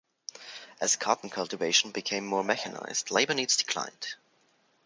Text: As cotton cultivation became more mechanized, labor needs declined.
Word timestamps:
As 0.79 0.95
cotton 0.95 1.29
cultivation 1.29 1.91
became 1.91 2.25
more 2.25 2.43
mechanized, 2.43 3.11
labor 3.11 3.35
needs 3.35 3.55
declined. 3.57 4.15